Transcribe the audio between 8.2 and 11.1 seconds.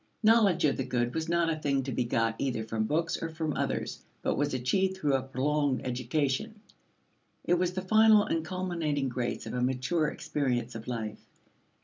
and culminating grace of a mature experience of